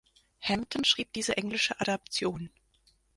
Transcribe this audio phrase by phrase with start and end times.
[0.39, 2.49] Hampton schrieb diese englische Adaption.